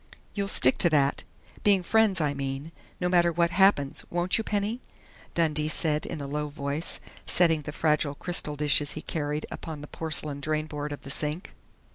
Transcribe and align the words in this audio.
"You'll 0.33 0.47
stick 0.47 0.79
to 0.79 0.89
that 0.89 1.23
being 1.63 1.83
friends, 1.83 2.19
I 2.19 2.33
mean, 2.33 2.71
no 2.99 3.07
matter 3.07 3.31
what 3.31 3.51
happens, 3.51 4.03
won't 4.09 4.35
you, 4.35 4.43
Penny?" 4.43 4.81
Dundee 5.35 5.67
said 5.67 6.07
in 6.07 6.19
a 6.19 6.25
low 6.25 6.47
voice, 6.47 6.99
setting 7.27 7.61
the 7.61 7.71
fragile 7.71 8.15
crystal 8.15 8.55
dishes 8.55 8.93
he 8.93 9.03
carried 9.03 9.45
upon 9.51 9.81
the 9.81 9.87
porcelain 9.87 10.41
drainboard 10.41 10.91
of 10.91 11.03
the 11.03 11.11
sink. 11.11 11.53